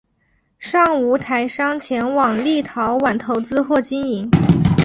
[0.57, 4.31] 尚无台商前往立陶宛投资或经营。